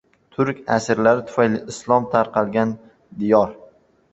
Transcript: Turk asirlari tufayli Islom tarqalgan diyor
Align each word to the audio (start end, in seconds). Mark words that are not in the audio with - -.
Turk 0.37 0.61
asirlari 0.75 1.25
tufayli 1.27 1.61
Islom 1.73 2.09
tarqalgan 2.15 2.75
diyor 3.19 3.53